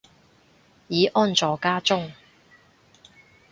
[0.87, 2.11] 已安坐家中